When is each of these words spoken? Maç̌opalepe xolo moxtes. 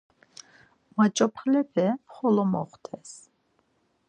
Maç̌opalepe 0.95 1.85
xolo 2.13 2.43
moxtes. 2.51 3.11